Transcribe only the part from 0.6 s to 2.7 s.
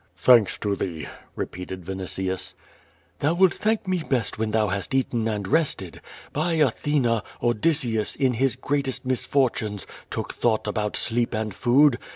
to thee," rei)oated Vinitius.